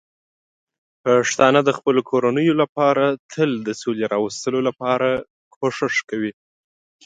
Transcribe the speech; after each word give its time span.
پښتانه 1.03 1.59
د 1.63 1.69
خپلو 1.77 2.01
کورنیو 2.09 2.53
لپاره 2.61 3.05
تل 3.31 3.49
د 3.67 3.69
سولې 3.81 4.05
راوستلو 4.13 4.59
لپاره 4.67 5.09
کوښښ 5.55 5.95
کوي. 6.09 6.31